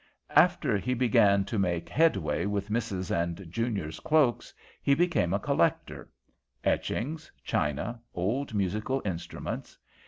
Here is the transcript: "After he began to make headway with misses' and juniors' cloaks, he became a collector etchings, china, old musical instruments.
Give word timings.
"After 0.35 0.79
he 0.79 0.95
began 0.95 1.45
to 1.45 1.59
make 1.59 1.87
headway 1.87 2.47
with 2.47 2.71
misses' 2.71 3.11
and 3.11 3.45
juniors' 3.51 3.99
cloaks, 3.99 4.51
he 4.81 4.95
became 4.95 5.31
a 5.31 5.37
collector 5.37 6.09
etchings, 6.63 7.31
china, 7.43 8.01
old 8.15 8.55
musical 8.55 9.03
instruments. 9.05 9.77